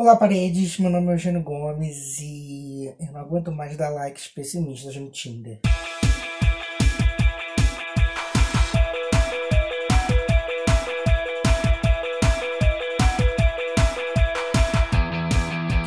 Olá, 0.00 0.14
paredes. 0.14 0.78
Meu 0.78 0.90
nome 0.90 1.08
é 1.08 1.14
Eugênio 1.14 1.42
Gomes 1.42 2.20
e 2.20 2.94
eu 3.00 3.12
não 3.12 3.20
aguento 3.20 3.50
mais 3.50 3.76
dar 3.76 3.88
likes 3.88 4.28
pessimistas 4.28 4.94
no 4.94 5.10
Tinder. 5.10 5.58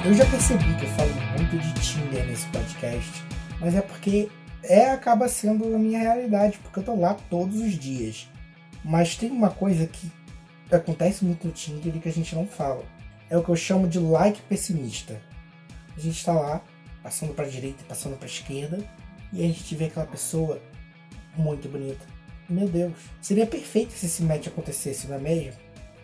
Eu 0.05 0.13
já 0.13 0.25
percebi 0.25 0.75
que 0.75 0.83
eu 0.83 0.89
falo 0.89 1.13
muito 1.37 1.57
de 1.57 1.73
Tinder 1.75 2.25
nesse 2.25 2.47
podcast, 2.47 3.23
mas 3.61 3.73
é 3.73 3.81
porque 3.81 4.27
é 4.61 4.89
acaba 4.89 5.29
sendo 5.29 5.73
a 5.73 5.79
minha 5.79 5.99
realidade, 5.99 6.57
porque 6.57 6.79
eu 6.79 6.83
tô 6.83 6.95
lá 6.95 7.13
todos 7.13 7.61
os 7.61 7.79
dias. 7.79 8.29
Mas 8.83 9.15
tem 9.15 9.31
uma 9.31 9.51
coisa 9.51 9.87
que 9.87 10.11
acontece 10.69 11.23
muito 11.23 11.47
no 11.47 11.53
Tinder 11.53 11.95
e 11.95 11.99
que 12.01 12.09
a 12.09 12.13
gente 12.13 12.35
não 12.35 12.45
fala 12.45 12.83
é 13.31 13.37
o 13.37 13.43
que 13.43 13.49
eu 13.49 13.55
chamo 13.55 13.87
de 13.87 13.97
like 13.97 14.41
pessimista. 14.41 15.19
A 15.95 15.99
gente 15.99 16.17
está 16.17 16.33
lá, 16.33 16.61
passando 17.01 17.33
para 17.33 17.45
a 17.45 17.49
direita 17.49 17.81
passando 17.87 18.17
para 18.17 18.25
a 18.25 18.29
esquerda, 18.29 18.77
e 19.31 19.41
a 19.41 19.47
gente 19.47 19.73
vê 19.73 19.85
aquela 19.85 20.05
pessoa 20.05 20.61
muito 21.37 21.69
bonita. 21.69 22.05
Meu 22.49 22.67
Deus, 22.67 22.93
seria 23.21 23.47
perfeito 23.47 23.93
se 23.93 24.05
esse 24.05 24.21
match 24.21 24.47
acontecesse, 24.47 25.07
não 25.07 25.15
é 25.15 25.19
mesmo? 25.19 25.53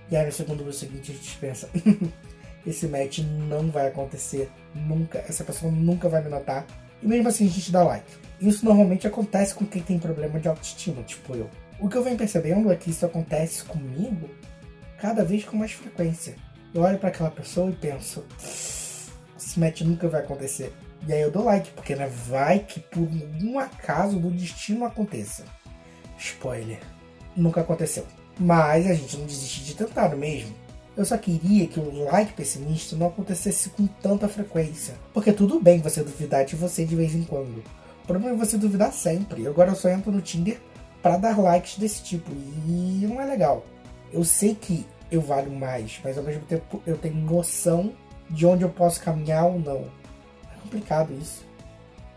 E 0.09 0.15
aí 0.15 0.25
no 0.25 0.31
segundo 0.31 0.59
vídeo 0.59 0.73
seguinte 0.73 1.11
a 1.11 1.15
gente 1.15 1.37
pensa, 1.37 1.69
esse 2.65 2.87
match 2.87 3.19
não 3.19 3.69
vai 3.69 3.87
acontecer 3.87 4.49
nunca, 4.73 5.19
essa 5.19 5.43
pessoa 5.43 5.69
nunca 5.69 6.07
vai 6.07 6.23
me 6.23 6.29
notar, 6.29 6.65
e 7.03 7.05
mesmo 7.05 7.27
assim 7.27 7.45
a 7.45 7.49
gente 7.49 7.73
dá 7.73 7.83
like. 7.83 8.09
Isso 8.39 8.63
normalmente 8.63 9.05
acontece 9.05 9.53
com 9.53 9.65
quem 9.65 9.81
tem 9.81 9.99
problema 9.99 10.39
de 10.39 10.47
autoestima, 10.47 11.03
tipo 11.03 11.35
eu. 11.35 11.49
O 11.77 11.89
que 11.89 11.97
eu 11.97 12.03
venho 12.03 12.17
percebendo 12.17 12.71
é 12.71 12.75
que 12.77 12.89
isso 12.89 13.05
acontece 13.05 13.65
comigo 13.65 14.29
cada 14.97 15.25
vez 15.25 15.43
com 15.43 15.57
mais 15.57 15.73
frequência 15.73 16.46
eu 16.73 16.81
olho 16.81 16.97
para 16.97 17.09
aquela 17.09 17.31
pessoa 17.31 17.69
e 17.69 17.75
penso, 17.75 18.23
esse 18.39 19.59
match 19.59 19.81
nunca 19.81 20.07
vai 20.07 20.21
acontecer. 20.21 20.73
E 21.07 21.13
aí 21.13 21.21
eu 21.21 21.31
dou 21.31 21.43
like, 21.43 21.71
porque 21.71 21.95
né, 21.95 22.07
vai 22.27 22.59
que 22.59 22.79
por 22.79 23.07
um 23.41 23.59
acaso 23.59 24.19
do 24.19 24.29
destino 24.31 24.85
aconteça. 24.85 25.45
Spoiler, 26.17 26.79
nunca 27.35 27.61
aconteceu. 27.61 28.05
Mas 28.39 28.87
a 28.87 28.93
gente 28.93 29.17
não 29.17 29.25
desiste 29.25 29.63
de 29.63 29.75
tentar, 29.75 30.11
é 30.11 30.15
mesmo? 30.15 30.53
Eu 30.95 31.05
só 31.05 31.17
queria 31.17 31.67
que 31.67 31.79
o 31.79 32.05
like 32.05 32.33
pessimista 32.33 32.95
não 32.95 33.07
acontecesse 33.07 33.69
com 33.69 33.85
tanta 33.85 34.27
frequência. 34.27 34.95
Porque 35.13 35.31
tudo 35.31 35.59
bem 35.59 35.79
você 35.79 36.03
duvidar 36.03 36.43
de 36.43 36.55
você 36.55 36.85
de 36.85 36.95
vez 36.95 37.13
em 37.13 37.23
quando. 37.23 37.63
O 38.03 38.07
problema 38.07 38.35
é 38.35 38.37
você 38.37 38.57
duvidar 38.57 38.91
sempre. 38.91 39.47
Agora 39.47 39.71
eu 39.71 39.75
só 39.75 39.89
entro 39.89 40.11
no 40.11 40.21
Tinder 40.21 40.59
para 41.01 41.17
dar 41.17 41.39
likes 41.39 41.77
desse 41.77 42.03
tipo. 42.03 42.31
E 42.67 43.05
não 43.07 43.21
é 43.21 43.25
legal. 43.25 43.63
Eu 44.11 44.23
sei 44.23 44.55
que 44.55 44.87
eu 45.11 45.21
valho 45.21 45.51
mais, 45.51 45.99
mas 46.03 46.17
ao 46.17 46.23
mesmo 46.23 46.43
tempo 46.43 46.81
eu 46.85 46.97
tenho 46.97 47.15
noção 47.15 47.93
de 48.29 48.45
onde 48.45 48.63
eu 48.63 48.69
posso 48.69 49.01
caminhar 49.01 49.45
ou 49.45 49.59
não. 49.59 49.85
É 50.53 50.59
complicado 50.61 51.13
isso. 51.19 51.45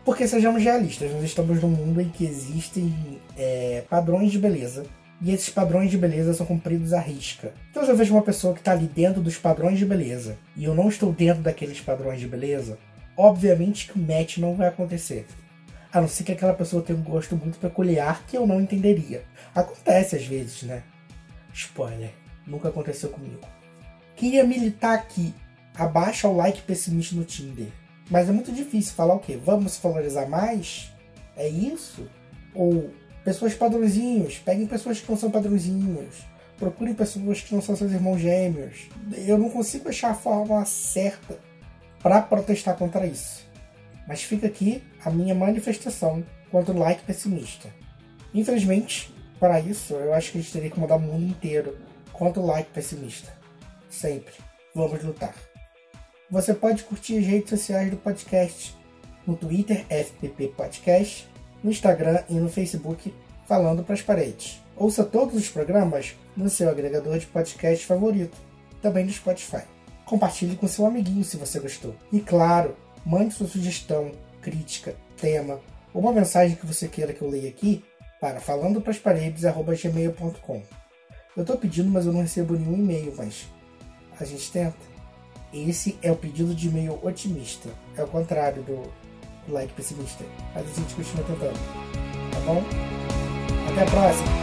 Porque 0.05 0.27
sejamos 0.27 0.63
realistas, 0.63 1.13
nós 1.13 1.25
estamos 1.25 1.61
num 1.63 1.69
mundo 1.69 2.01
em 2.01 2.09
que 2.09 2.25
existem 2.25 3.21
é, 3.37 3.85
padrões 3.89 4.33
de 4.33 4.39
beleza 4.39 4.85
e 5.21 5.33
esses 5.33 5.51
padrões 5.51 5.91
de 5.91 5.99
beleza 5.99 6.33
são 6.33 6.47
cumpridos 6.47 6.95
à 6.95 7.01
risca. 7.01 7.53
Então, 7.71 7.85
se 7.85 7.91
eu 7.91 7.97
vejo 7.97 8.15
uma 8.15 8.23
pessoa 8.23 8.55
que 8.55 8.61
está 8.61 8.73
ali 8.73 8.87
dentro 8.87 9.21
dos 9.21 9.37
padrões 9.37 9.79
de 9.79 9.85
beleza 9.85 10.39
e 10.57 10.65
eu 10.65 10.75
não 10.75 10.89
estou 10.89 11.13
dentro 11.13 11.43
daqueles 11.43 11.81
padrões 11.81 12.19
de 12.19 12.27
beleza, 12.27 12.79
obviamente 13.17 13.87
que 13.87 13.99
o 13.99 14.03
match 14.03 14.39
não 14.39 14.55
vai 14.55 14.69
acontecer. 14.69 15.27
A 15.93 16.01
não 16.01 16.09
ser 16.09 16.25
que 16.25 16.33
aquela 16.33 16.55
pessoa 16.55 16.83
tenha 16.83 16.99
um 16.99 17.03
gosto 17.03 17.37
muito 17.37 17.59
peculiar 17.59 18.25
que 18.27 18.37
eu 18.37 18.47
não 18.47 18.61
entenderia. 18.61 19.25
Acontece 19.55 20.17
às 20.17 20.25
vezes, 20.25 20.63
né? 20.63 20.83
Spoiler. 21.53 22.20
Nunca 22.51 22.69
aconteceu 22.69 23.09
comigo. 23.11 23.41
Queria 24.17 24.45
militar 24.45 24.95
aqui. 24.95 25.33
Abaixa 25.75 26.29
o 26.29 26.37
like 26.37 26.63
pessimista 26.63 27.15
no 27.15 27.25
Tinder. 27.25 27.69
Mas 28.11 28.29
é 28.29 28.33
muito 28.33 28.51
difícil 28.51 28.93
falar 28.95 29.15
o 29.15 29.21
quê? 29.21 29.39
Vamos 29.43 29.79
valorizar 29.79 30.27
mais? 30.27 30.93
É 31.37 31.49
isso? 31.49 32.11
Ou 32.53 32.91
pessoas 33.25 33.55
padrõezinhos? 33.55 34.39
Peguem 34.39 34.67
pessoas 34.67 35.01
que 35.01 35.09
não 35.09 35.17
são 35.17 35.31
padrõezinhos. 35.31 36.27
Procurem 36.59 36.93
pessoas 36.93 37.41
que 37.41 37.55
não 37.55 37.63
são 37.63 37.77
seus 37.77 37.93
irmãos 37.93 38.19
gêmeos. 38.19 38.89
Eu 39.13 39.39
não 39.39 39.49
consigo 39.49 39.89
achar 39.89 40.11
a 40.11 40.15
forma 40.15 40.63
certa 40.65 41.39
para 42.03 42.21
protestar 42.21 42.77
contra 42.77 43.07
isso. 43.07 43.49
Mas 44.09 44.25
fica 44.25 44.49
aqui 44.49 44.83
a 45.05 45.11
minha 45.11 45.37
manifestação 45.37 46.25
contra 46.51 46.75
o 46.75 46.79
like 46.79 47.05
pessimista. 47.05 47.69
Infelizmente, 48.35 49.15
para 49.39 49.61
isso, 49.61 49.95
eu 49.95 50.13
acho 50.13 50.33
que 50.33 50.39
a 50.39 50.41
gente 50.41 50.53
teria 50.53 50.71
que 50.71 50.81
mudar 50.81 50.97
o 50.97 51.01
mundo 51.01 51.25
inteiro 51.25 51.79
contra 52.21 52.41
o 52.43 52.47
like 52.47 52.71
pessimista. 52.71 53.33
Sempre. 53.89 54.35
Vamos 54.75 55.03
lutar. 55.03 55.35
Você 56.31 56.53
pode 56.53 56.83
curtir 56.83 57.17
as 57.17 57.25
redes 57.25 57.49
sociais 57.49 57.91
do 57.91 57.97
podcast 57.97 58.77
no 59.27 59.35
Twitter, 59.35 59.87
FPP 59.89 60.49
Podcast, 60.49 61.27
no 61.65 61.71
Instagram 61.71 62.23
e 62.29 62.35
no 62.35 62.51
Facebook, 62.51 63.15
falando 63.49 63.83
para 63.83 63.95
as 63.95 64.03
paredes. 64.03 64.61
Ouça 64.77 65.03
todos 65.03 65.35
os 65.35 65.49
programas 65.49 66.15
no 66.37 66.51
seu 66.51 66.69
agregador 66.69 67.19
de 67.19 67.25
podcast 67.25 67.87
favorito, 67.87 68.37
também 68.83 69.07
no 69.07 69.11
Spotify. 69.11 69.63
Compartilhe 70.05 70.57
com 70.57 70.69
seu 70.69 70.85
amiguinho 70.85 71.25
se 71.25 71.39
você 71.39 71.59
gostou. 71.59 71.97
E 72.13 72.21
claro, 72.21 72.77
mande 73.05 73.33
sua 73.33 73.49
sugestão, 73.49 74.13
crítica, 74.43 74.95
tema 75.17 75.59
ou 75.95 76.03
uma 76.03 76.13
mensagem 76.13 76.55
que 76.55 76.67
você 76.67 76.87
queira 76.87 77.15
que 77.15 77.23
eu 77.23 77.31
leia 77.31 77.49
aqui 77.49 77.83
para 78.21 78.41
falandoprasparedes.gmail.com. 78.41 80.81
Eu 81.37 81.45
tô 81.45 81.57
pedindo, 81.57 81.91
mas 81.91 82.07
eu 82.07 82.13
não 82.13 82.23
recebo 82.23 82.55
nenhum 82.55 82.75
e-mail, 82.75 83.15
mas 83.17 83.47
a 84.19 84.25
gente 84.25 84.51
tenta. 84.51 84.77
Esse 85.53 85.99
é 86.03 86.11
o 86.11 86.17
pedido 86.17 86.55
de 86.55 86.69
e-mail 86.69 86.99
otimista. 87.03 87.69
É 87.97 88.03
o 88.03 88.09
contrário 88.09 88.63
do 88.63 88.83
like 89.49 89.73
pessimista. 89.73 90.25
Mas 90.55 90.65
a 90.71 90.75
gente 90.75 90.95
continua 90.95 91.25
tentando. 91.25 91.59
Tá 92.33 92.41
bom? 92.41 92.63
Até 93.71 93.83
a 93.83 93.87
próxima! 93.87 94.40